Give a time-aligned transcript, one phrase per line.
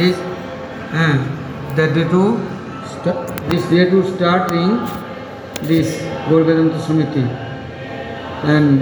[0.00, 0.16] is
[0.92, 1.16] uh,
[1.76, 2.22] that day to
[3.50, 4.70] this day to starting
[5.62, 7.24] this Gaur Vedanta Samiti.
[8.44, 8.80] And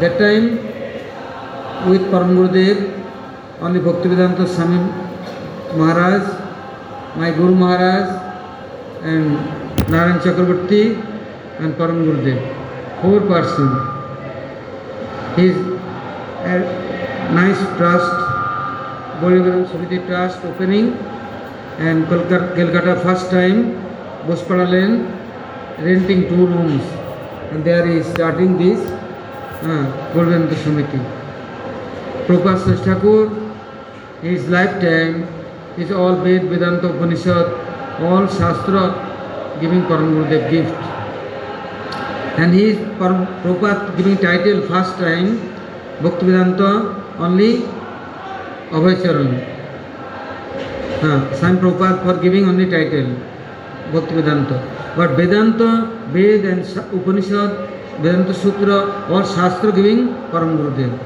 [0.00, 0.46] that time
[1.88, 2.78] with Param Gurudev,
[3.60, 4.78] only Bhaktivedanta Swami
[5.76, 8.06] Maharaj, my Guru Maharaj,
[9.02, 9.36] and
[9.90, 10.82] Narayan Chakrabarti
[11.58, 12.38] and Param Gurudev.
[13.02, 13.68] Four person.
[15.36, 16.58] His a
[17.32, 18.23] nice trust,
[19.24, 20.92] Gaurivaram Samiti Trust opening
[21.78, 23.72] and Kolkata, first time,
[24.26, 25.06] Bospada Lane,
[25.78, 26.82] renting two rooms
[27.50, 28.80] and there is starting this
[29.62, 31.00] uh, Gaurivaram Samiti.
[32.26, 33.54] Prabhupada
[34.22, 35.26] his lifetime
[35.78, 37.46] is all Ved, Vedanta, Upanishad,
[38.02, 40.74] all Shastra giving Param Gurudev gift.
[42.38, 45.38] And he is Prabhupada giving title first time
[46.02, 47.62] Bhaktivedanta only
[48.74, 48.80] Uh,
[51.36, 53.14] Swami Prabhupada for giving only title
[53.92, 54.96] Bhaktivedanta.
[54.96, 57.68] But Vedanta, Ved and Sa- Upanishad,
[58.02, 60.98] Vedanta Sutra, all Shastra giving Param Gurudev.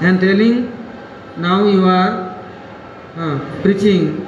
[0.00, 0.72] And telling
[1.36, 2.34] now you are
[3.16, 4.26] uh, preaching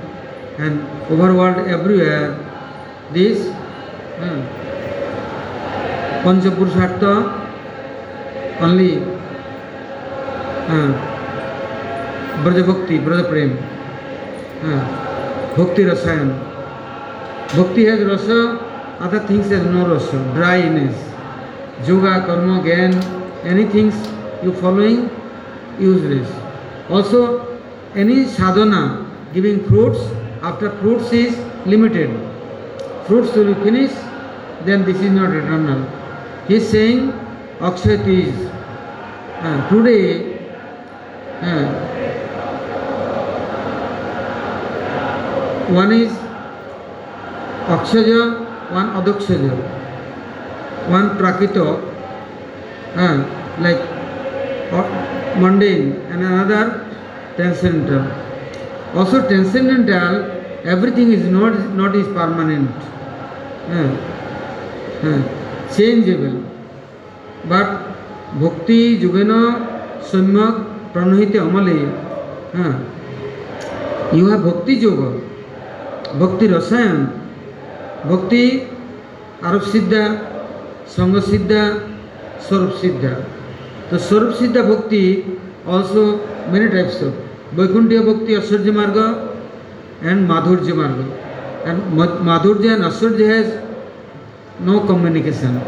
[0.59, 2.37] and over world everywhere
[3.12, 3.48] this
[4.21, 4.43] uh,
[6.23, 7.15] Panchapurushartha
[8.61, 9.03] only
[10.69, 11.16] uh,
[12.42, 13.59] Prem,
[14.62, 16.31] uh, Bhakti Rasayan.
[17.55, 18.59] Bhakti has rasa,
[19.01, 20.97] other things has no rasa, dryness.
[21.87, 22.95] Yoga, karma, gyan,
[23.45, 23.93] anything
[24.43, 25.11] you following,
[25.78, 26.28] useless.
[26.89, 27.59] Also,
[27.95, 30.00] any sadhana giving fruits,
[30.43, 32.11] after fruits is limited.
[33.06, 33.97] Fruits will be finished,
[34.65, 35.84] then this is not eternal.
[36.48, 37.12] He is saying,
[37.61, 38.50] Akshat is.
[39.39, 40.39] Uh, today,
[41.43, 41.95] uh,
[45.75, 46.17] one is
[47.75, 48.09] akshaj
[48.72, 49.45] one adakshaj
[50.91, 51.56] one prakrit
[53.65, 53.81] like
[55.43, 55.82] mundane
[56.12, 56.71] and another
[57.37, 60.15] transcendental also transcendental
[60.71, 62.87] everything is not not is permanent
[65.77, 66.41] changeable
[67.50, 67.69] but
[68.43, 69.33] bhakti जुगेन
[70.10, 71.78] सम्यक प्रणोहित अमले
[74.19, 75.10] you have भक्ति जोगा
[76.15, 77.05] भक्ति रसायन,
[78.06, 78.44] भक्ति
[79.44, 80.05] आरोप सिद्धा,
[80.89, 81.62] संग सिद्धा,
[82.49, 83.11] स्वरूप सिद्धा।
[83.91, 85.03] तो swarup siddha bhakti
[85.69, 86.03] also
[86.50, 88.99] many types of Vaikuntha bhakti aishwarya marg
[90.05, 90.99] and madhurya marg.
[91.66, 91.78] And
[92.25, 93.50] madhurya and aishwarya has
[94.66, 95.61] no communication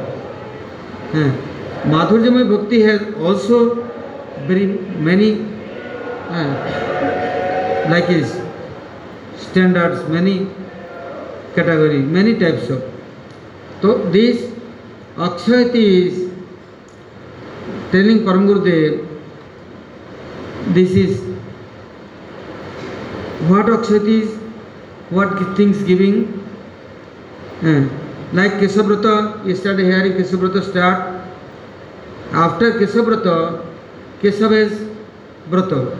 [1.15, 1.25] है,
[1.87, 3.59] madhuryamay bhakti has also
[4.49, 4.67] very
[5.07, 5.31] many
[7.91, 8.33] like is
[9.51, 10.49] standards, many
[11.55, 12.83] category, many types of.
[13.83, 14.51] So this
[15.17, 16.31] Akshayati is
[17.93, 19.07] telling Param Gurudev,
[20.75, 21.21] this is
[23.49, 24.37] what Akshayati is,
[25.11, 26.35] what things giving.
[27.63, 27.89] Uh,
[28.33, 31.19] like Kesavrata, yesterday hearing Kesavrata start.
[32.33, 33.65] After Kesavrata,
[34.21, 34.73] Kesava is
[35.49, 35.97] Vrata.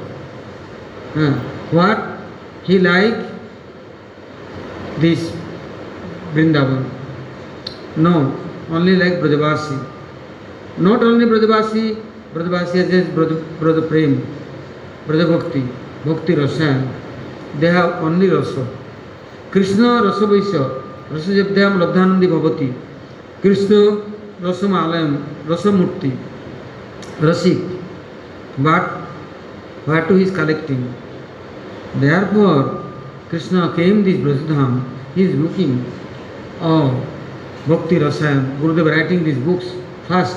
[1.17, 1.33] Uh,
[1.71, 2.19] what
[2.65, 3.38] he like
[5.01, 5.31] this
[6.33, 6.85] Vrindavan.
[7.97, 8.35] No,
[8.71, 9.79] only like Brajavasi.
[10.79, 13.09] Not only Brajavasi, Brajavasi has
[13.59, 14.27] Braja, Prem,
[15.07, 15.63] Braja Bhakti,
[16.05, 16.89] Bhakti Rasayan.
[17.59, 18.67] They have only Rasa.
[19.51, 22.75] Krishna Rasa Vaisya, Rasa Jabdhyam Labdhanandi Bhavati.
[23.41, 24.03] Krishna
[24.41, 26.17] Rasa Malayam, Rasa Murti,
[27.19, 27.81] Rasik.
[28.59, 28.91] But
[29.87, 30.95] what he is collecting?
[31.97, 32.88] Therefore,
[33.29, 34.85] Krishna came this Brajadham,
[35.15, 35.85] he is looking,
[36.61, 37.07] oh,
[37.67, 39.67] Bhakti Rasayan, Gurudev writing these books
[40.07, 40.37] first,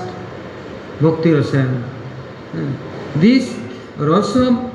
[1.00, 1.84] Bhakti Rasayan.
[2.53, 2.72] Uh,
[3.16, 3.57] This
[3.97, 4.72] Rasa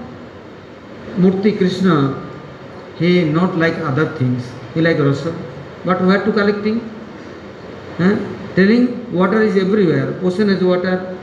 [1.17, 2.23] Murti Krishna,
[2.99, 4.43] he not like other things,
[4.75, 5.35] he like Rasa.
[5.85, 6.81] But where to collecting?
[7.99, 8.17] Huh?
[8.55, 11.17] Telling water is everywhere, ocean is water,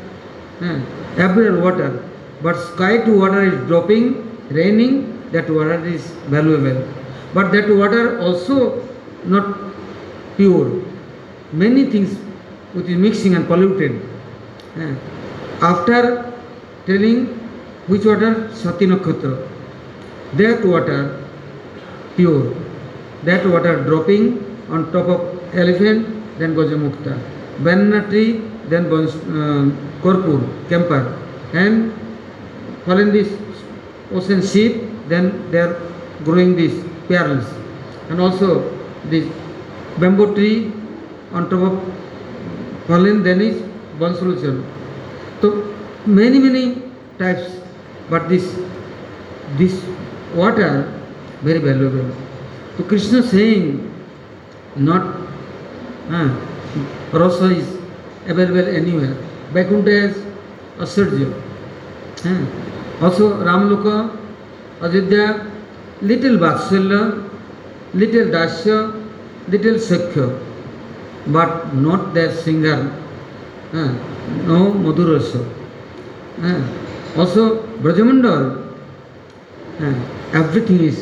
[0.59, 0.79] huh?
[1.17, 2.03] everywhere water.
[2.41, 6.03] But sky to water is dropping, raining, that water is
[6.35, 6.87] valuable.
[7.33, 8.87] But that water also
[9.25, 9.57] not
[10.37, 10.81] pure.
[11.51, 12.17] Many things
[12.73, 14.01] which is mixing and polluted.
[14.77, 14.95] Eh,
[15.61, 16.33] After
[16.85, 17.25] telling
[17.87, 19.47] which water Sati Nakshatra,
[20.37, 21.23] that water
[22.15, 22.55] pure,
[23.23, 24.25] that water dropping
[24.69, 26.07] on top of elephant,
[26.39, 27.17] then Gajamukta,
[27.63, 31.17] banana tree, then uh, Korpur, Kemper,
[31.53, 31.93] and
[32.85, 33.29] fall in this
[34.11, 35.79] ocean sheet, then their
[36.23, 37.45] growing these pearls
[38.09, 38.49] and also
[39.05, 39.25] this
[39.99, 40.71] bamboo tree
[41.31, 41.75] on top of
[42.87, 43.61] fallen then is
[43.99, 44.63] Bansulchal.
[45.41, 46.81] So many many
[47.19, 47.59] types
[48.09, 48.45] but this
[49.57, 49.83] this
[50.35, 50.91] water
[51.41, 52.09] very valuable.
[52.77, 53.93] So Krishna saying
[54.75, 55.17] not
[56.09, 56.29] uh,
[57.11, 57.77] rasa is
[58.27, 59.15] available anywhere.
[59.51, 60.17] Vaikuntha is
[60.77, 61.29] Asarja.
[62.25, 64.17] Uh, also Ramloka,
[64.83, 65.25] Ayodhya
[66.07, 66.95] little vatsalya
[67.99, 68.77] little dasya
[69.51, 70.25] little sakhya
[71.35, 72.81] but not there shringar
[74.47, 75.11] no madhur
[77.19, 77.45] also
[77.83, 78.41] Brajmandal
[80.39, 80.99] everything is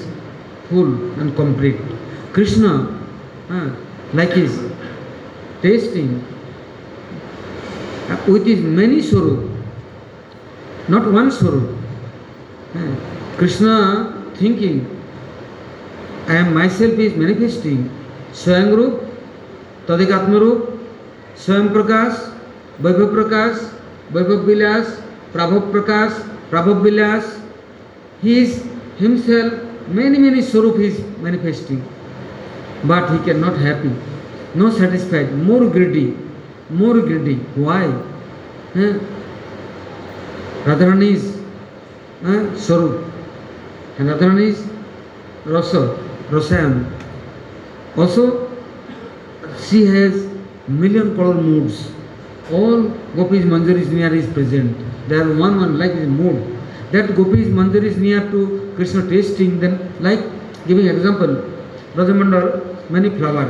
[0.70, 1.80] full and complete
[2.36, 2.74] Krishna
[4.16, 4.60] like is
[5.62, 6.12] tasting
[8.30, 11.78] with is many swarup not one swarup
[13.42, 14.86] Krishna thinking,
[16.28, 17.90] I am myself is manifesting
[18.34, 19.02] Swayam Roop,
[19.88, 20.80] Tadikatma Roop,
[21.36, 22.20] Swayam Prakash,
[22.80, 23.74] Vaibhav Prakash,
[24.12, 25.02] Vaibhav Vilas,
[25.34, 26.20] Prabhav Prakash,
[26.52, 27.42] Prabhav Vilas.
[28.22, 28.64] He is
[29.00, 29.54] himself
[29.88, 31.84] many many swarup he is manifesting,
[32.84, 33.92] but he cannot happy,
[34.54, 36.16] no satisfied, more greedy,
[36.70, 37.38] more greedy.
[37.56, 37.86] Why?
[38.76, 39.00] Eh?
[40.64, 41.42] Radharani is
[42.24, 43.04] eh, swarup,
[44.00, 44.68] and Radharani is
[45.46, 45.98] rasa,
[46.30, 46.86] rasayam.
[47.98, 48.50] Also,
[49.60, 50.28] she has
[50.68, 51.92] million crore moods.
[52.52, 52.84] All
[53.16, 54.76] gopis manjaris near is present.
[55.08, 56.58] There are one one like mood.
[56.92, 59.60] That gopis manjari is near to Krishna tasting.
[59.60, 60.20] Then like
[60.68, 61.44] giving example,
[61.96, 63.48] Brajamandal many flower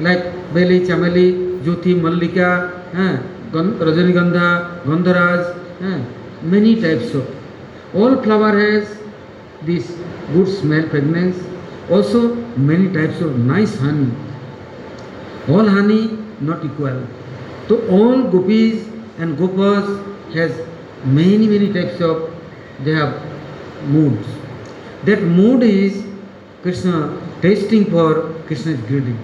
[0.00, 3.18] like Beli, Chameli, Mallika, eh,
[3.52, 6.00] Gan- Rajanigandha, Gandharaj, eh,
[6.42, 7.26] many types of.
[9.66, 9.86] This
[10.32, 11.36] good smell, fragrance.
[11.90, 14.10] Also many types of nice honey.
[15.48, 17.06] All honey not equal.
[17.68, 18.86] So all gopis
[19.18, 19.86] and gopas
[20.34, 20.52] has
[21.04, 22.32] many many types of
[22.84, 23.14] they have
[23.88, 24.26] moods.
[25.04, 26.04] That mood is
[26.62, 29.18] Krishna tasting for Krishna's greeting.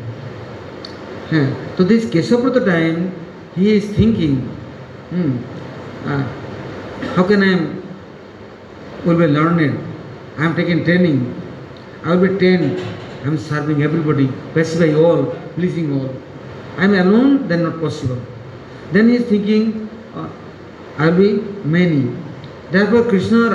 [1.32, 1.46] Eh,
[1.76, 3.14] So this Keshaprata time
[3.54, 4.36] he is thinking,
[5.10, 5.36] hmm,
[6.06, 6.22] uh,
[7.14, 7.54] how can I
[9.04, 9.91] will be learned?
[10.38, 11.40] I am taking training.
[12.04, 12.80] I will be trained.
[13.22, 16.10] I am serving everybody, pacify all, pleasing all.
[16.76, 18.20] I am alone, then not possible.
[18.90, 20.28] Then he is thinking, uh,
[20.98, 22.16] I will be many.
[22.72, 23.50] Therefore, Krishna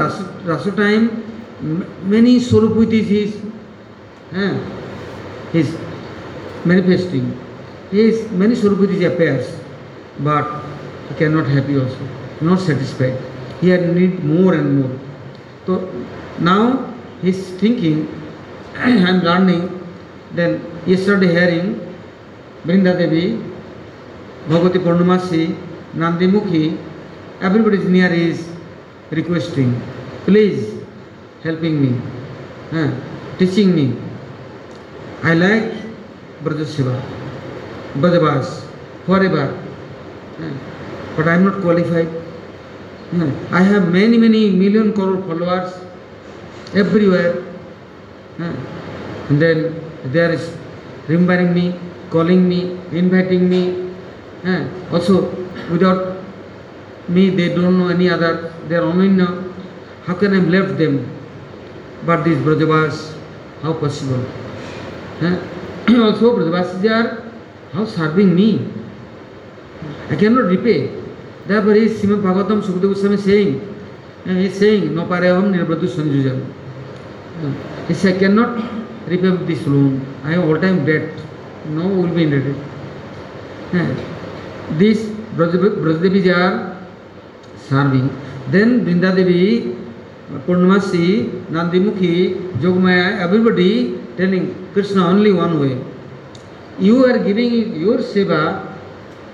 [0.46, 1.24] Rasa, time,
[2.10, 3.42] many Swaruputis he is,
[5.52, 5.78] he is
[6.64, 7.38] manifesting.
[7.92, 9.54] He many Swaruputis appears,
[10.20, 10.64] but
[11.10, 12.08] he cannot happy also,
[12.40, 13.20] not satisfied.
[13.60, 15.00] He need more and more.
[15.66, 15.92] So
[16.40, 18.08] now he is thinking,
[18.76, 19.74] I am learning.
[20.34, 21.80] Then yesterday hearing
[22.66, 23.42] Brinda Devi,
[24.48, 25.56] Bhagavati Purnamasi,
[25.94, 26.78] Nandi Mukhi,
[27.42, 28.48] everybody is near is
[29.12, 29.80] requesting,
[30.26, 30.74] please
[31.44, 32.02] helping me,
[32.74, 32.92] eh,
[33.40, 33.96] teaching me.
[35.24, 35.72] I like
[36.44, 37.02] Braja Seva,
[37.96, 38.66] Brajavas,
[39.06, 39.58] forever.
[40.40, 40.52] eh,
[41.16, 42.10] But I am not qualified.
[43.14, 45.74] Eh, I have many, many million crore followers
[46.76, 47.44] everywhere.
[48.40, 48.54] eh,
[49.30, 49.76] And then
[50.06, 50.56] there is
[51.08, 51.76] remembering me,
[52.10, 53.92] calling me, inviting me.
[54.46, 55.34] eh, Also,
[55.72, 56.18] without
[57.10, 58.54] me, they don't know any other.
[58.68, 59.44] They are only know.
[60.06, 61.08] How can I left them?
[62.06, 63.14] But these Brajavas,
[63.62, 64.24] how possible?
[65.22, 65.36] Eh,
[66.00, 67.32] Also, Brajavasis are
[67.74, 68.68] how serving me.
[70.10, 70.90] I cannot repay.
[71.48, 73.52] Therefore, Srimad Bhagavatam Sukadeva Goswami saying,
[74.28, 76.42] eh, is saying, No pareham nirbadu sanjujam.
[77.44, 77.52] Eh,
[77.88, 78.58] He says, I cannot
[79.08, 80.06] repay this loan.
[80.24, 81.10] I have all time debt.
[81.70, 82.56] No will be indebted.
[83.74, 83.96] Eh,
[84.78, 85.06] These
[85.36, 86.78] Brajadevis are
[87.70, 88.10] serving.
[88.50, 89.76] Then Brinda Devi,
[90.46, 95.78] Purnamasi, Nandimukhi, Jogmaya, everybody telling Krishna only one way.
[96.80, 98.76] You are giving your seva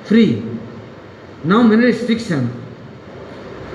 [0.04, 0.44] free.
[1.44, 2.63] Now many restriction.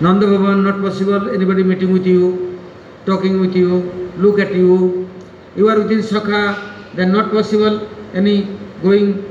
[0.00, 2.60] Nanda Bhavan not possible, anybody meeting with you,
[3.04, 5.10] talking with you, look at you.
[5.56, 8.42] You are within Sakha, then not possible any
[8.82, 9.24] going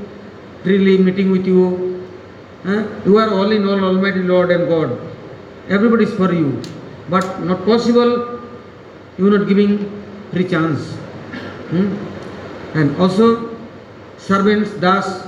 [0.64, 2.04] freely meeting with you.
[3.06, 5.00] You are all in all Almighty Lord and God.
[5.70, 6.62] Everybody is for you.
[7.10, 8.42] But not possible,
[9.18, 9.72] you are not giving
[10.34, 10.92] free chance.
[11.72, 11.96] Hmm?
[12.78, 13.56] And also
[14.18, 15.28] servants, das,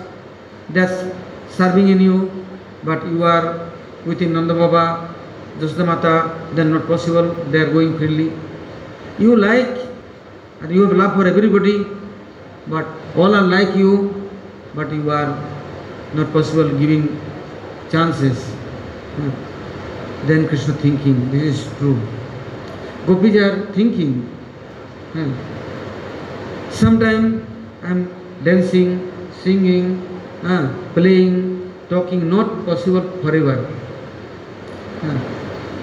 [0.70, 1.16] that's
[1.56, 2.46] serving in you,
[2.84, 3.72] but you are
[4.06, 5.16] within Nanda Baba,
[5.60, 8.32] Jasna Mata, then not possible, they are going freely.
[9.18, 9.78] You like
[10.62, 11.86] and you have love for everybody,
[12.68, 14.30] but all are like you,
[14.76, 15.38] but you are
[16.14, 17.20] not possible giving
[17.92, 18.44] chances.
[19.18, 20.28] Hmm.
[20.28, 22.00] Then Krishna thinking, this is true.
[23.06, 24.22] Gopis are thinking.
[25.14, 25.34] Hmm.
[26.72, 27.46] Sometime
[27.84, 28.14] I am
[28.44, 29.12] dancing,
[29.44, 30.06] singing,
[30.44, 33.68] uh, playing, talking, not possible forever.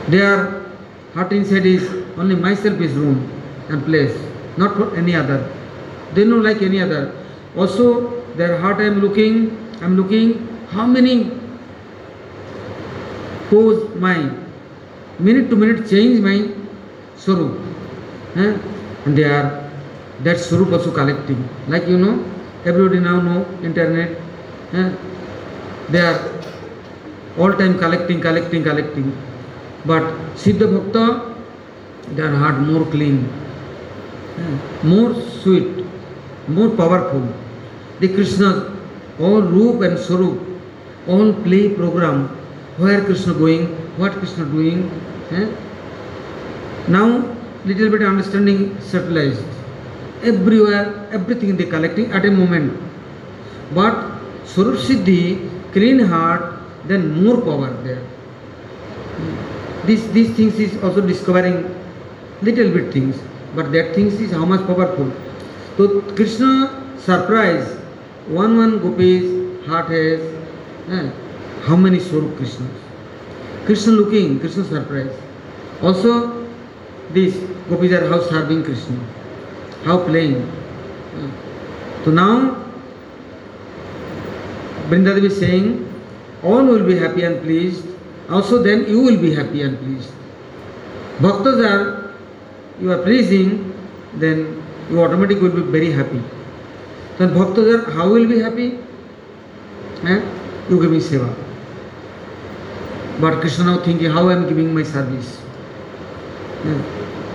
[0.06, 0.62] Uh, their
[1.14, 3.30] heart inside is only myself is room
[3.68, 4.16] and place,
[4.56, 5.50] not for any other.
[6.14, 7.12] They know like any other.
[7.56, 11.30] Also, their heart I am looking, I am looking how many
[13.50, 14.30] pose my
[15.18, 16.52] minute to minute change my
[17.16, 17.58] swarup.
[18.36, 18.58] Eh?
[19.06, 19.70] And they are
[20.22, 21.48] that swarup also collecting.
[21.68, 22.24] Like you know,
[22.64, 24.18] everybody now know internet.
[24.72, 24.92] Eh?
[25.88, 26.42] They are
[27.38, 29.35] all time collecting, collecting, collecting.
[29.86, 30.02] But
[30.34, 31.34] Siddha Bhakta,
[32.14, 33.28] their heart more clean,
[34.38, 34.58] eh?
[34.82, 35.84] more sweet,
[36.48, 37.22] more powerful.
[38.00, 38.76] The Krishna,
[39.20, 40.40] all Roop and Swarup,
[41.08, 42.28] all play program.
[42.78, 44.90] Where Krishna going, what Krishna doing.
[45.30, 45.48] Eh?
[46.88, 49.44] Now, little bit understanding subtilized.
[50.22, 52.78] Everywhere, everything they collecting at a moment.
[53.72, 53.94] But
[54.44, 58.02] Swarup Siddhi, clean heart, then more power there.
[59.86, 61.74] This, these things is also discovering
[62.42, 63.18] little bit things,
[63.54, 65.12] but that things is how much powerful.
[65.76, 67.76] So Krishna surprise,
[68.28, 70.20] one one gopis heart has
[70.90, 71.10] eh,
[71.62, 72.82] how many Swarup Krishnas.
[73.64, 75.14] Krishna looking, Krishna surprise.
[75.82, 76.46] Also
[77.10, 77.36] this
[77.68, 78.98] gopis are how serving Krishna,
[79.84, 80.36] how playing.
[80.36, 81.30] Eh.
[82.04, 82.62] So now
[84.88, 85.92] Vrindadevi is saying,
[86.42, 87.84] all will be happy and pleased.
[88.28, 90.10] Also then you will be happy and pleased.
[91.18, 92.14] Bhaktas are,
[92.80, 93.72] you are pleasing,
[94.14, 96.22] then you automatically will be very happy.
[97.18, 98.78] Then bhaktas are, how will be happy?
[100.04, 100.20] Eh?
[100.68, 101.34] You giving seva.
[103.20, 105.40] But Krishna now thinking, how I am giving my service.
[106.64, 106.82] Eh?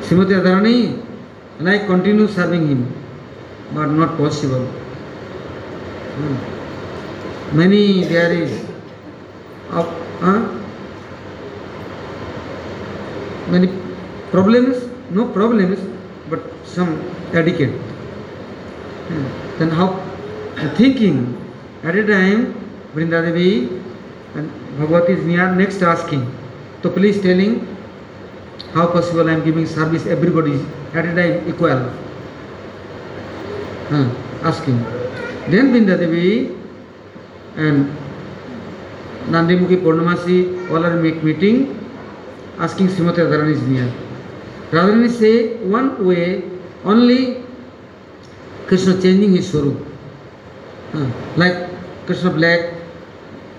[0.02, 1.06] Srimati Radharani,
[1.60, 2.94] and I continue serving him,
[3.74, 4.66] but not possible.
[6.18, 7.58] Hmm.
[7.58, 8.52] Many there is
[9.72, 9.88] of
[10.22, 10.61] uh,
[13.52, 13.68] many
[14.32, 15.80] problems, no problems,
[16.30, 16.92] but some
[17.34, 17.74] etiquette.
[19.10, 19.60] Hmm.
[19.60, 19.88] Then how
[20.76, 21.38] thinking
[21.84, 22.54] at a time
[22.94, 23.68] Vrindadevi
[24.36, 26.24] and Bhagavati is near next asking.
[26.84, 27.68] So please telling
[28.74, 30.60] how possible I am giving service everybody
[30.94, 31.92] at a time equal.
[33.92, 34.10] Uh,
[34.44, 34.80] asking.
[35.50, 36.58] Then Vrindadevi
[37.58, 37.98] and
[39.28, 41.81] Nandimukhi Purnamasi all are make meeting
[42.60, 43.92] asking Srimati Radharani is near.
[44.72, 46.44] Radharani say one way
[46.84, 47.44] only
[48.68, 49.78] Krishna changing his swarup.
[50.94, 51.70] Uh, like
[52.06, 52.74] Krishna black,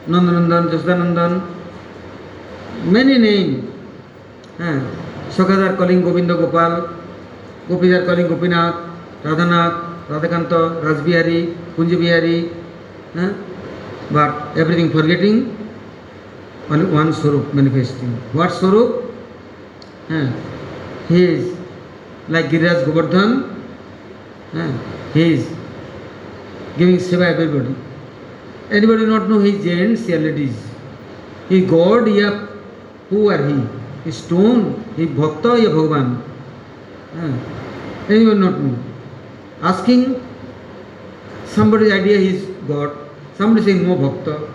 [0.07, 1.43] Nandanandan, Jasdanandan,
[2.85, 3.73] many name.
[4.59, 4.81] Uh,
[5.31, 6.89] Sakadar calling Govinda Gopal,
[7.69, 8.75] Gopidar calling Gopinath,
[9.23, 12.53] Radhanath, Radhakanta, Rajbihari, Kunjabihari,
[13.17, 13.33] uh,
[14.11, 15.62] but everything forgetting,
[16.69, 18.11] one Swarup manifesting.
[18.33, 19.15] What Swarup?
[20.09, 20.33] Uh,
[21.09, 21.57] he is
[22.29, 23.31] like Giriraj Govardhan,
[24.55, 24.73] uh,
[25.13, 25.49] he is
[26.79, 27.75] giving seva everybody.
[28.71, 30.57] Anybody not know he is gents or ladies?
[31.49, 32.47] He God, yeah,
[33.11, 33.63] who are he?
[34.05, 36.23] He stone, he bhakta, ya Bhagavan.
[37.15, 38.79] Uh, anyone not know?
[39.61, 40.21] Asking
[41.47, 42.97] somebody's idea he is God.
[43.37, 44.49] Somebody saying no bhakta.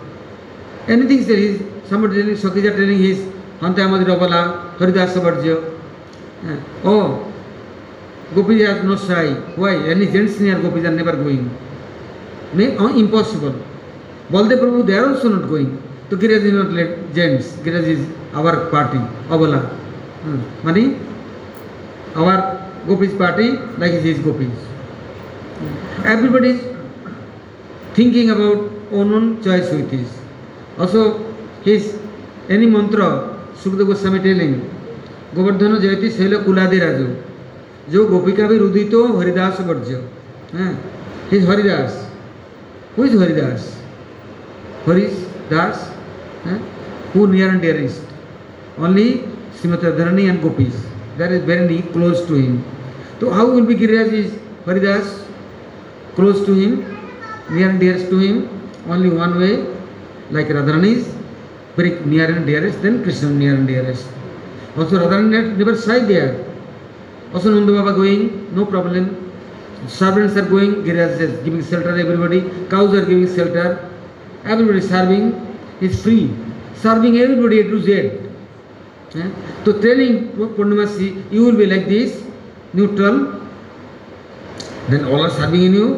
[0.88, 3.18] Anything there is, Sakija telling his
[3.60, 5.74] Hanta Amadi Rabala, Haridasa Varja.
[6.84, 7.32] Oh,
[8.34, 9.32] Gopis are no shy.
[9.56, 9.76] Why?
[9.88, 11.50] Any gents near Gopis are never going.
[12.52, 13.54] May, oh, impossible.
[14.30, 15.82] Baldev Prabhu, they are also not going.
[16.10, 17.52] So Giraj is not let gents.
[17.56, 19.68] Giraj is our party, Abala.
[20.22, 20.40] Hmm.
[20.64, 20.96] Mani,
[22.14, 24.50] our Gopis party, like his Gopis.
[26.04, 26.76] Everybody is
[27.94, 29.90] thinking about own own choice with
[31.64, 31.98] his
[32.48, 34.60] any mantra, Sukadeva Goswami telling,
[35.34, 37.24] Govardhana Jayati Sela Kuladi Raju.
[37.90, 40.00] जो गोपिका भी रुदित Haridas varjya
[41.30, 41.94] his Haridas
[42.96, 43.68] who is Haridas
[44.86, 45.14] Harish
[45.50, 45.86] das
[47.14, 49.08] who near and dearest only
[49.60, 50.74] Shrimati Dharani and gopis
[51.18, 52.60] that is very close to him
[53.20, 54.36] तो how will be Giriraj is
[54.68, 55.16] Haridas
[56.16, 56.78] close to him
[57.50, 58.42] near and dearest to him
[58.92, 59.52] only one way
[60.30, 61.06] Radharani is
[61.78, 64.06] very near and dearest, then Krishna near and dearest.
[64.76, 66.44] Also Radharani never shy there.
[67.32, 69.04] Also Nanda Baba going, no problem.
[69.86, 73.90] Servants are going, Giriraj is giving shelter everybody, cows are giving shelter,
[74.44, 75.24] everybody serving
[75.80, 76.34] is free.
[76.74, 77.92] Serving everybody to Z.
[79.14, 79.30] Eh?
[79.64, 82.24] So telling Purnamasi, you will be like this,
[82.72, 83.40] neutral,
[84.88, 85.88] then all are serving in you.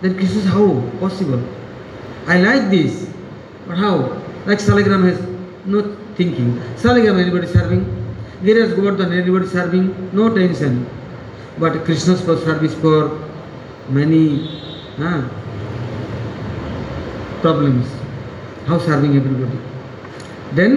[0.00, 1.42] Then Krishna says, how possible?
[2.26, 3.08] I like this,
[3.66, 4.27] but how?
[4.48, 5.18] Like Salagram has
[5.66, 5.80] no
[6.16, 6.52] thinking.
[6.82, 7.82] Salagram anybody serving,
[8.42, 10.86] Giriraj Govardhan anybody serving, no tension.
[11.58, 13.10] But Krishna's for service for
[13.90, 14.22] many
[14.96, 15.28] huh,
[17.42, 17.86] problems.
[18.64, 19.58] How serving everybody.
[20.52, 20.72] Then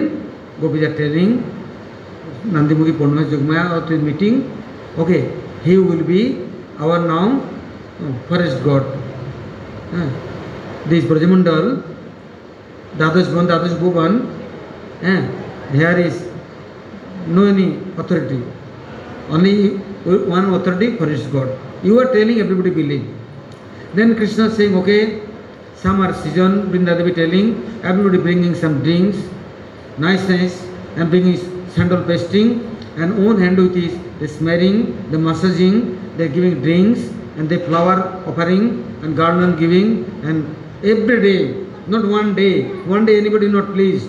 [0.60, 1.42] Gopis are telling
[2.44, 4.52] Nandimukhi Purnima Jogmaya at meeting,
[4.98, 5.32] okay,
[5.64, 6.46] he will be
[6.78, 8.84] our now uh, forest god.
[9.94, 10.10] Uh,
[10.88, 11.91] this Brajamandal,
[12.98, 14.26] Bhan, Dadash Bhuvan,
[15.02, 16.28] uh, there is
[17.26, 18.42] no any authority.
[19.30, 21.58] Only one authority, forest god.
[21.82, 23.08] You are telling everybody believe.
[23.94, 25.22] Then Krishna saying, okay,
[25.76, 29.18] some are season, Vrindadevi telling, everybody bringing some drinks,
[29.98, 31.36] nice nice, and bringing
[31.70, 37.00] sandal pasting, and own hand with his the smearing, the massaging, they giving drinks,
[37.36, 40.44] and they flower offering, and garland giving, and
[40.84, 44.08] every day, not one day, one day anybody not pleased,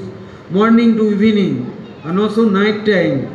[0.49, 1.69] morning to evening,
[2.03, 3.25] and also night time,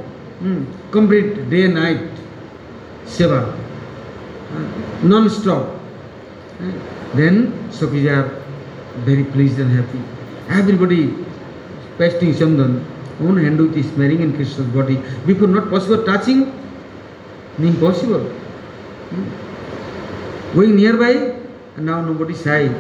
[0.41, 2.01] hmm, complete day night,
[3.05, 3.53] seva,
[4.55, 5.81] uh, non-stop.
[6.61, 6.73] Uh,
[7.15, 8.45] then Sakis are
[9.05, 10.01] very pleased and happy.
[10.49, 11.15] Everybody
[11.97, 12.85] pasting Chandan,
[13.21, 14.97] own hand with is smearing in Krishna's body.
[15.27, 16.53] Before not possible touching,
[17.59, 18.21] impossible.
[19.11, 20.55] Hmm.
[20.55, 21.35] Going nearby,
[21.77, 22.73] and now nobody shy.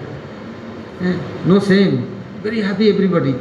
[1.00, 2.06] Eh, no shame.
[2.42, 3.34] Very happy everybody.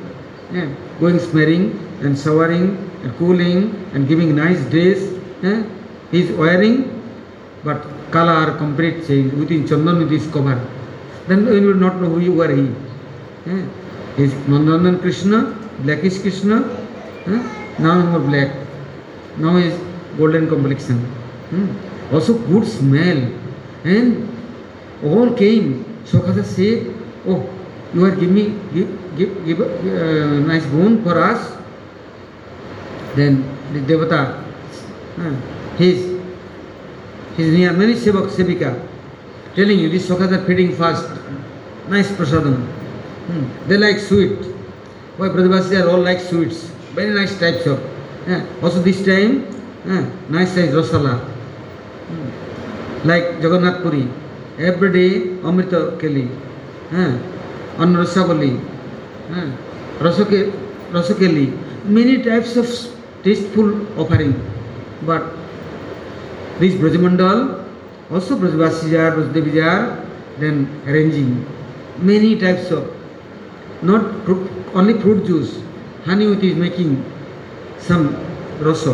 [0.53, 0.67] Eh,
[0.99, 5.01] going smearing and showering and cooling and giving nice dress.
[5.43, 5.63] Eh,
[6.11, 6.85] he is wearing,
[7.63, 10.59] but color complete change within chandan with cover.
[11.27, 12.69] Then you will not know who you are he.
[13.47, 13.63] Eh,
[14.17, 15.53] is Nandandan Krishna,
[15.84, 16.63] blackish Krishna,
[17.25, 17.41] eh,
[17.79, 18.51] now more black.
[19.38, 19.73] Now is
[20.17, 20.97] golden complexion.
[21.49, 21.67] Hmm.
[22.13, 23.19] Also good smell.
[23.84, 24.29] And
[25.03, 25.86] all came.
[26.05, 26.96] Sokata said,
[27.27, 27.43] Oh,
[27.93, 31.57] you are giving me give, give, give uh, nice bone for us.
[33.15, 34.43] Then the Devata,
[35.17, 36.19] uh, his,
[37.35, 38.87] his near many sevak, sevika,
[39.55, 41.09] telling you, this Sokata feeding fast.
[41.89, 42.65] Nice prasadam.
[43.27, 43.69] Hmm.
[43.69, 44.39] They like sweet.
[45.17, 46.69] Why Brajavasis are all like sweets.
[46.93, 47.79] Very nice types of.
[48.27, 49.47] Uh, also this time,
[49.85, 51.19] uh, nice size rasala.
[52.07, 53.07] Hmm.
[53.07, 54.07] Like Jagannath Puri.
[54.59, 56.46] Every day Amrita Keli.
[56.93, 58.52] Anna rasavali
[60.04, 60.41] रसके
[60.93, 61.47] raskeli
[61.95, 62.69] many types of
[63.23, 64.34] tasteful offering
[65.08, 65.32] but
[66.60, 67.41] this Brajmandal
[68.15, 69.82] also Brajvasi jar Brajdevi jar
[70.39, 71.36] then arranging
[72.08, 74.30] many types of not
[74.76, 75.58] only fruit juice
[76.08, 76.95] honey उथ is making
[77.88, 78.10] some
[78.62, 78.93] रसो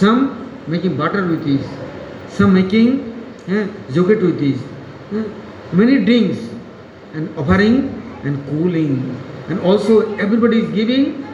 [0.00, 0.28] some
[0.70, 1.68] making butter उथ is
[2.38, 2.98] some making
[3.94, 5.20] जोकेट with is
[5.76, 6.48] many drinks
[7.14, 7.90] and offering
[8.24, 9.18] and cooling.
[9.48, 11.24] And also everybody is giving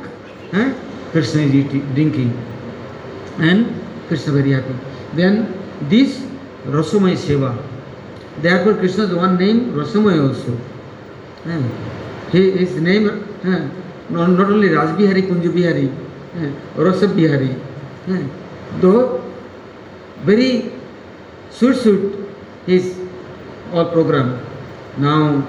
[0.53, 0.75] eh,
[1.13, 2.33] krishna is eating, drinking.
[3.39, 3.75] And
[4.09, 4.75] krishna very happy.
[5.15, 5.55] Then
[5.89, 6.19] this
[6.65, 7.57] rasamay seva.
[8.41, 10.59] Therefore krishna is one name rasamay also.
[11.47, 11.63] Eh,
[12.33, 13.09] he, his name,
[13.45, 13.69] eh,
[14.11, 15.89] not, not only Rajbihari, Kunjabihari,
[16.37, 17.59] eh, Rasabihari,
[18.09, 18.29] eh,
[18.81, 19.23] though
[20.25, 20.73] very
[21.51, 22.13] sweet, sweet
[22.67, 22.99] his
[23.73, 24.45] all program.
[24.99, 25.47] Now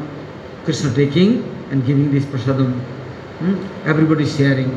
[0.66, 2.80] Krishna taking and giving this prasadam.
[3.40, 3.56] Hmm?
[3.88, 4.70] Everybody sharing.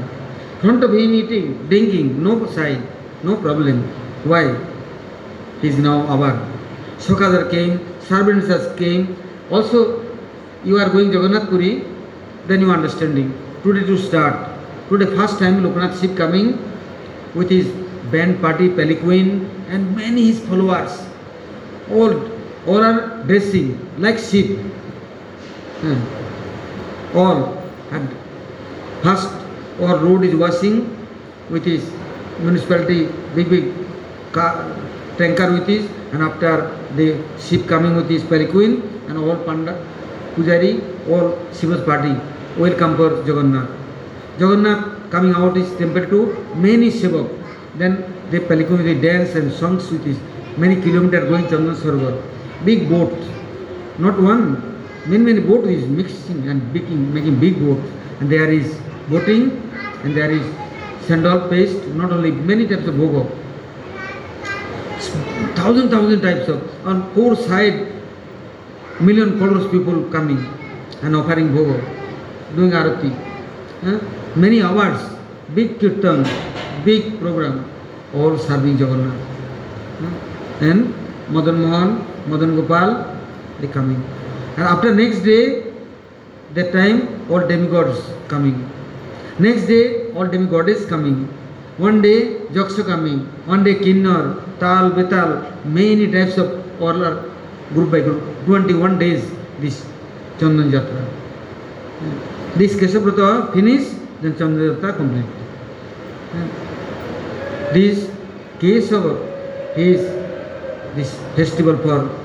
[0.61, 2.83] Front of him eating, drinking, no side,
[3.25, 3.83] no problem.
[4.25, 4.55] Why?
[5.61, 6.39] He is now our.
[6.99, 9.17] Shokadar came, servants came.
[9.51, 10.03] Also
[10.65, 11.85] you are going Jagannath Puri,
[12.47, 13.35] then you are understanding.
[13.63, 14.49] Today to start.
[14.89, 16.59] Today first time Lokanath Shiv coming
[17.35, 17.67] with his
[18.13, 20.93] band party, Peliquin and many his followers.
[21.91, 22.15] All,
[22.67, 24.59] all are dressing like sheep.
[25.83, 27.17] Hmm.
[27.19, 27.59] All.
[27.91, 28.09] And
[29.03, 29.29] first
[29.81, 30.77] our road is washing
[31.51, 31.91] with his
[32.39, 33.75] municipality, big, big
[34.33, 34.79] car,
[35.19, 37.07] tanker with his and after the
[37.39, 39.75] ship coming with his Peliquin and all panda
[40.37, 40.73] Pujari
[41.09, 42.15] or Shiva's party
[42.57, 43.69] welcome for Jagannath.
[44.39, 47.29] Jagannath coming out is temple to many Shivak.
[47.77, 50.19] Then they Palikun they dance and songs with his
[50.57, 52.23] many kilometers going Chandan Sarovar.
[52.65, 53.13] Big boat,
[53.99, 54.72] not one,
[55.07, 57.81] many many boat is mixing and making making big boat.
[58.21, 58.75] And there is
[59.09, 59.51] boating
[60.05, 60.43] and there is
[61.07, 63.23] sandal paste, not only many types of bhogo.
[65.57, 67.93] thousand, thousand types of, on four side,
[69.01, 70.41] million crores people coming
[71.03, 71.79] and offering bhoga,
[72.57, 73.11] doing arati.
[73.83, 73.99] Huh?
[74.37, 75.03] Many awards,
[75.55, 76.25] big kirtan,
[76.85, 77.71] big program,
[78.15, 79.21] all serving Jagannath.
[80.01, 80.67] Huh?
[80.71, 80.95] And
[81.31, 81.91] Madan Mohan,
[82.29, 83.17] Madan Gopal,
[83.61, 84.03] they coming.
[84.57, 85.73] And after next day,
[86.55, 88.71] that time all demigods coming.
[89.39, 91.27] Next day, all demigoddess coming.
[91.79, 93.21] One day, Jaksha coming.
[93.47, 97.31] One day, Kinnor, Tal, Betal, many types of all are
[97.71, 98.23] group by group.
[98.45, 99.87] 21 days, this
[100.39, 101.03] Chandan Jatra.
[102.57, 103.89] This Keshavrata finish,
[104.21, 105.25] then Chandan Jatra complete.
[107.73, 108.11] This
[108.61, 110.03] Kesava is
[110.95, 112.23] this festival for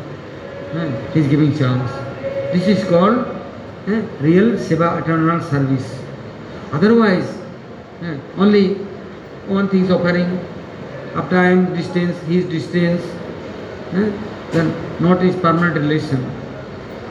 [0.77, 2.06] uh, he is giving chance.
[2.53, 5.91] This is called real seva eternal service
[6.73, 7.29] otherwise
[8.41, 8.65] only
[9.49, 10.37] one thing is offering
[11.17, 13.11] up time distance his distance
[13.93, 16.23] then not is permanent relation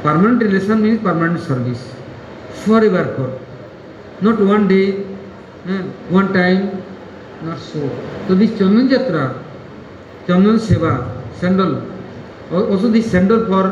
[0.04, 1.86] permanent relation mean permanent service
[2.66, 3.38] for ever for
[4.24, 4.82] not one day
[6.12, 6.68] one time
[7.44, 7.88] not so
[8.28, 9.26] तो this chandan yatra
[10.28, 10.96] chandan seva
[11.40, 11.76] sandal
[12.56, 13.70] also this sandal for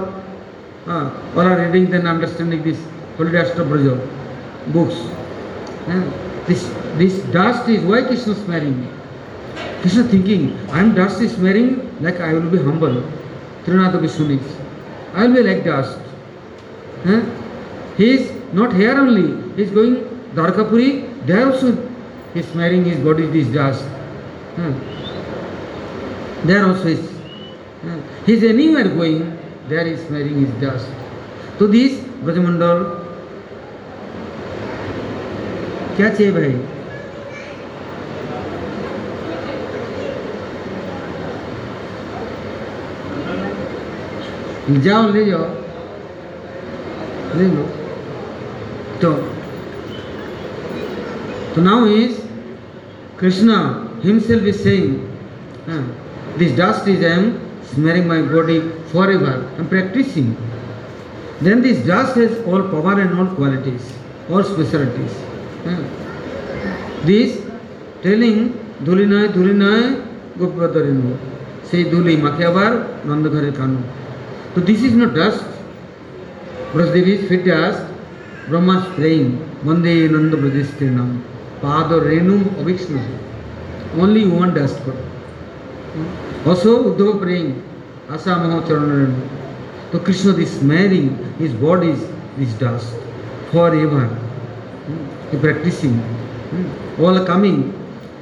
[0.87, 2.79] uh, all are reading then understanding this
[3.17, 3.97] Holy Ashtabraja
[4.73, 4.95] books.
[5.89, 6.03] Uh,
[6.47, 6.63] this
[6.99, 8.89] this dust is why Krishna is smearing me.
[9.81, 13.03] Krishna thinking, I am dust is smearing like I will be humble.
[13.65, 14.43] Trinatha Vishnunis.
[15.15, 15.99] I will be like dust.
[17.05, 17.21] Huh?
[17.97, 19.97] He is not here only, he is going
[20.35, 21.73] Dwarkapuri, there also
[22.35, 23.85] he is smearing his body this dust.
[24.57, 24.73] Huh?
[26.45, 27.11] There also is.
[27.83, 28.01] Huh?
[28.27, 29.39] He is anywhere going,
[29.69, 30.89] there is smearing his dust.
[31.59, 33.03] So this Brajamandal
[35.97, 36.53] क्या चाहिए भाई
[44.85, 45.45] जाओ ले जाओ
[47.39, 47.67] ले लो
[49.03, 49.13] तो
[51.55, 52.21] तो is
[53.17, 54.99] Krishna himself is saying
[55.69, 55.83] uh,
[56.37, 58.61] this dust is I am smearing my body
[58.93, 59.51] forever.
[59.59, 60.37] I practicing.
[61.41, 63.93] Then this just has all power and all qualities,
[64.31, 65.13] all specialities.
[67.05, 67.43] This
[68.03, 70.07] telling Dulinay Dulinay
[70.39, 71.19] Gopadarindu.
[71.65, 73.83] Say Duli Makyavar Nandagare Kanu.
[74.55, 75.45] So this is not dust.
[76.73, 77.85] Brajdevi is fit dust.
[78.49, 79.51] Brahma spraying playing.
[79.65, 81.23] Vande Nanda Brajistrinam.
[81.61, 83.03] Pada Renu Avixna.
[83.97, 84.79] Only one dust.
[84.79, 86.24] Hmm?
[86.47, 87.51] Also uddhava praying
[88.17, 89.21] asa maha charanarenu
[89.93, 91.09] so krishna is smearing
[91.43, 92.03] his bodies
[92.39, 92.91] this dust
[93.53, 94.05] forever
[95.31, 95.95] he practicing.
[96.99, 97.73] All are coming,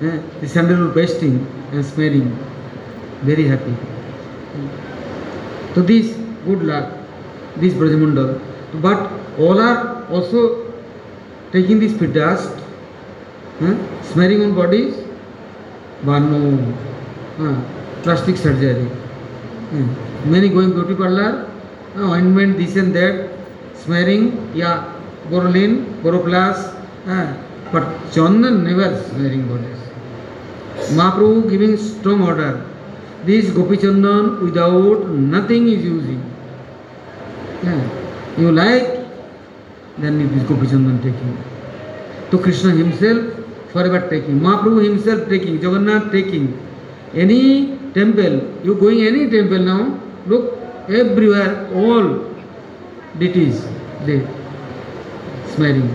[0.01, 2.29] eh, the sandalwood pasting and smelling.
[3.23, 3.75] Very happy.
[5.75, 6.93] So this good luck,
[7.57, 8.41] this Brajamandal.
[8.81, 10.73] But all are also
[11.53, 12.51] taking this dust,
[13.61, 14.95] eh, smearing on bodies,
[16.05, 16.13] no
[17.41, 18.88] eh, plastic surgery.
[19.75, 19.87] Eh,
[20.27, 21.49] Many going beauty parlor,
[21.97, 23.31] eh, ointment, this and that,
[23.75, 24.93] smearing, yeah,
[25.31, 26.75] Borolin, Boroplus,
[27.09, 27.35] eh,
[27.73, 29.79] but Chandan never smearing bodies.
[30.99, 32.65] Mahaprabhu giving strong order.
[33.25, 36.23] This Gopi Chandan without nothing is using.
[37.62, 37.81] Yeah.
[38.38, 39.07] You like,
[39.99, 41.37] then it is Gopi Chandan taking.
[42.31, 43.35] So Krishna himself
[43.73, 44.41] forever taking.
[44.41, 45.61] Mahaprabhu himself taking.
[45.62, 46.59] Jagannath taking.
[47.15, 52.25] Any temple, you going any temple now, look everywhere, all
[53.19, 53.65] deities,
[54.07, 54.27] they
[55.55, 55.89] smiling.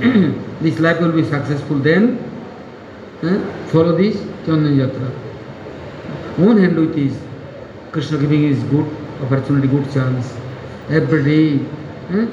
[0.60, 2.18] this life will be successful then.
[3.22, 5.10] eh, follow this Chandan Yatra.
[6.38, 7.18] One hand with this.
[7.92, 8.86] Krishna giving is good
[9.22, 10.34] opportunity, good chance.
[10.90, 11.66] Every day.
[12.10, 12.26] eh.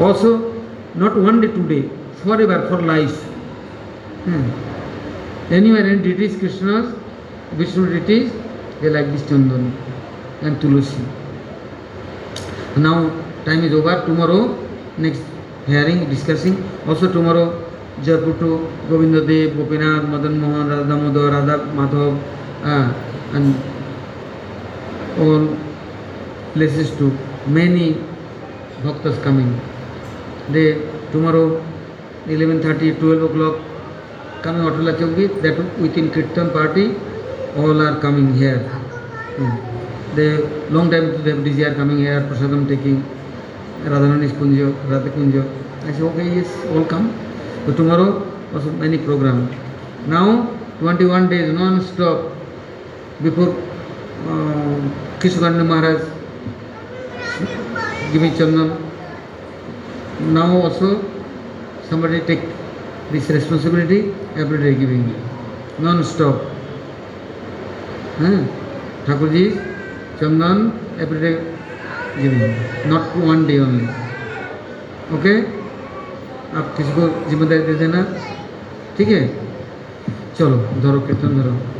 [0.00, 0.52] Also,
[0.94, 1.88] not one day, two day,
[2.24, 3.22] forever, for life.
[4.24, 5.52] Hmm.
[5.52, 6.94] Anywhere and deities, Krishna's,
[7.56, 8.32] Vishnu deities,
[8.80, 9.72] they like this Chandan
[10.42, 11.04] and Tulasi.
[12.76, 13.10] Now,
[13.44, 14.04] time is over.
[14.06, 14.56] Tomorrow,
[14.96, 15.22] next
[15.66, 16.56] hearing, discussing.
[16.86, 17.68] Also tomorrow,
[18.02, 22.18] Jaipur to Govinda Dev, Gopinath, Madan Mohan, Radha Damodar, Radha Madhav,
[22.64, 22.92] uh,
[23.36, 23.54] and
[25.20, 25.56] all
[26.54, 27.10] places to
[27.46, 27.94] many
[28.82, 29.60] bhaktas coming.
[30.50, 30.80] They
[31.12, 31.62] tomorrow
[32.26, 33.60] 11:30, 12 o'clock
[34.42, 36.94] coming Atala Chowki, that within Kirtan party,
[37.56, 38.58] all are coming here.
[39.36, 40.16] Hmm.
[40.16, 40.36] They
[40.70, 43.02] long time they have desire coming here, prasadam taking,
[43.84, 45.42] Radharani Kunjo, Radha Kunjo.
[45.84, 47.12] I say, okay, yes, all come.
[47.66, 48.22] So tomorrow
[48.54, 49.48] also many program.
[50.06, 50.46] Now
[50.78, 52.32] 21 days non-stop
[53.22, 53.50] before
[54.28, 54.80] uh,
[55.18, 56.02] Kishuganda Maharaj
[58.12, 58.76] giving chandan.
[60.20, 61.02] Now also
[61.88, 62.42] somebody take
[63.10, 65.14] this responsibility every day giving me
[65.78, 66.51] non-stop.
[69.06, 69.44] Thakur ji
[70.20, 70.58] chandan
[70.98, 71.32] day
[72.16, 72.54] giving,
[72.84, 73.86] not one day only.
[75.12, 75.34] Okay
[76.58, 78.02] आप किसी को ज़िम्मेदारी दे देना
[78.96, 79.22] ठीक है
[80.38, 81.71] चलो धरो कीर्तन धरो